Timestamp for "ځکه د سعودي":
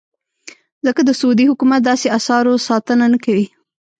0.85-1.45